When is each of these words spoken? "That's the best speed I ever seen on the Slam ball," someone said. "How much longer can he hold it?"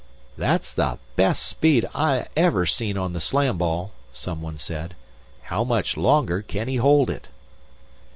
"That's 0.35 0.73
the 0.73 0.97
best 1.15 1.43
speed 1.45 1.87
I 1.93 2.25
ever 2.35 2.65
seen 2.65 2.97
on 2.97 3.13
the 3.13 3.21
Slam 3.21 3.59
ball," 3.59 3.91
someone 4.11 4.57
said. 4.57 4.95
"How 5.43 5.63
much 5.63 5.95
longer 5.95 6.41
can 6.41 6.67
he 6.67 6.77
hold 6.77 7.11
it?" 7.11 7.27